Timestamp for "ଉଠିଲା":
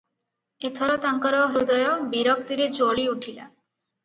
3.15-3.47